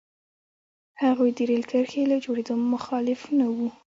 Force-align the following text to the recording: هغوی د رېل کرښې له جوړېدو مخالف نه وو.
هغوی 1.01 1.29
د 1.37 1.39
رېل 1.49 1.63
کرښې 1.71 2.03
له 2.11 2.17
جوړېدو 2.25 2.53
مخالف 2.73 3.21
نه 3.39 3.47
وو. 3.55 3.69